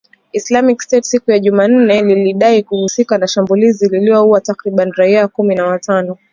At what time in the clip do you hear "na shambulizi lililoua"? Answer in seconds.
3.17-4.41